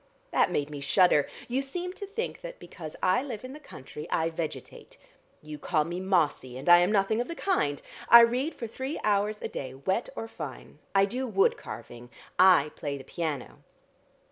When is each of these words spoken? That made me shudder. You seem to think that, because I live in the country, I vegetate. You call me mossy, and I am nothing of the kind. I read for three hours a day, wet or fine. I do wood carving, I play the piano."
That 0.31 0.49
made 0.49 0.71
me 0.71 0.79
shudder. 0.81 1.27
You 1.47 1.61
seem 1.61 1.93
to 1.93 2.07
think 2.07 2.41
that, 2.41 2.57
because 2.57 2.95
I 3.03 3.21
live 3.21 3.43
in 3.43 3.53
the 3.53 3.59
country, 3.59 4.09
I 4.09 4.31
vegetate. 4.31 4.97
You 5.43 5.59
call 5.59 5.83
me 5.85 5.99
mossy, 5.99 6.57
and 6.57 6.67
I 6.67 6.79
am 6.79 6.91
nothing 6.91 7.21
of 7.21 7.27
the 7.27 7.35
kind. 7.35 7.79
I 8.09 8.21
read 8.21 8.55
for 8.55 8.65
three 8.65 8.99
hours 9.03 9.37
a 9.43 9.47
day, 9.47 9.75
wet 9.75 10.09
or 10.15 10.27
fine. 10.27 10.79
I 10.95 11.05
do 11.05 11.27
wood 11.27 11.55
carving, 11.55 12.09
I 12.39 12.71
play 12.75 12.97
the 12.97 13.03
piano." 13.03 13.59